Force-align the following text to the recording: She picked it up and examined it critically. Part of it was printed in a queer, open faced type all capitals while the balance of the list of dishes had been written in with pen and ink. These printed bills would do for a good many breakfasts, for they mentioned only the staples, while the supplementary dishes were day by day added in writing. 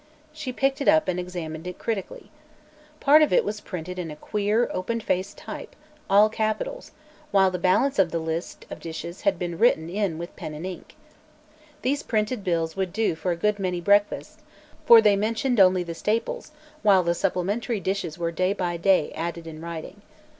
She 0.33 0.51
picked 0.51 0.81
it 0.81 0.87
up 0.87 1.07
and 1.07 1.19
examined 1.19 1.67
it 1.67 1.77
critically. 1.77 2.31
Part 2.99 3.21
of 3.21 3.31
it 3.31 3.45
was 3.45 3.61
printed 3.61 3.99
in 3.99 4.09
a 4.09 4.15
queer, 4.15 4.67
open 4.73 4.99
faced 4.99 5.37
type 5.37 5.75
all 6.09 6.27
capitals 6.27 6.91
while 7.29 7.51
the 7.51 7.59
balance 7.59 7.99
of 7.99 8.09
the 8.09 8.17
list 8.17 8.65
of 8.71 8.79
dishes 8.79 9.21
had 9.21 9.37
been 9.37 9.59
written 9.59 9.91
in 9.91 10.17
with 10.17 10.35
pen 10.35 10.55
and 10.55 10.65
ink. 10.65 10.95
These 11.83 12.01
printed 12.01 12.43
bills 12.43 12.75
would 12.75 12.91
do 12.91 13.13
for 13.13 13.29
a 13.29 13.35
good 13.37 13.59
many 13.59 13.79
breakfasts, 13.79 14.41
for 14.87 15.01
they 15.03 15.15
mentioned 15.15 15.59
only 15.59 15.83
the 15.83 15.93
staples, 15.93 16.51
while 16.81 17.03
the 17.03 17.13
supplementary 17.13 17.79
dishes 17.79 18.17
were 18.17 18.31
day 18.31 18.53
by 18.53 18.77
day 18.77 19.11
added 19.11 19.45
in 19.45 19.61
writing. 19.61 20.01